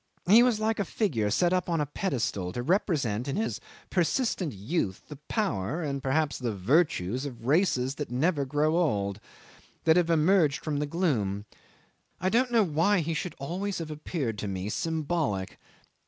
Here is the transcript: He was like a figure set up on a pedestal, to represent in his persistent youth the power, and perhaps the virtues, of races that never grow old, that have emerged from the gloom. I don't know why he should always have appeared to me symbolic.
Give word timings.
He 0.27 0.41
was 0.41 0.59
like 0.59 0.79
a 0.79 0.83
figure 0.83 1.29
set 1.29 1.53
up 1.53 1.69
on 1.69 1.79
a 1.79 1.85
pedestal, 1.85 2.51
to 2.53 2.63
represent 2.63 3.27
in 3.27 3.35
his 3.35 3.61
persistent 3.91 4.51
youth 4.51 5.03
the 5.09 5.17
power, 5.27 5.83
and 5.83 6.01
perhaps 6.01 6.39
the 6.39 6.55
virtues, 6.55 7.23
of 7.23 7.45
races 7.45 7.93
that 8.01 8.09
never 8.09 8.43
grow 8.43 8.77
old, 8.77 9.19
that 9.83 9.97
have 9.97 10.09
emerged 10.09 10.63
from 10.63 10.77
the 10.77 10.87
gloom. 10.87 11.45
I 12.19 12.29
don't 12.29 12.49
know 12.51 12.63
why 12.63 13.01
he 13.01 13.13
should 13.13 13.35
always 13.37 13.77
have 13.77 13.91
appeared 13.91 14.39
to 14.39 14.47
me 14.47 14.69
symbolic. 14.69 15.59